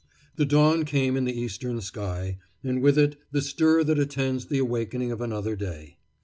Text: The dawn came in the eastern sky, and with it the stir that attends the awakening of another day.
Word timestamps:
The 0.35 0.47
dawn 0.47 0.83
came 0.83 1.15
in 1.15 1.25
the 1.25 1.39
eastern 1.39 1.79
sky, 1.79 2.39
and 2.63 2.81
with 2.81 2.97
it 2.97 3.17
the 3.31 3.39
stir 3.43 3.83
that 3.83 3.99
attends 3.99 4.47
the 4.47 4.57
awakening 4.57 5.11
of 5.11 5.21
another 5.21 5.55
day. 5.55 5.97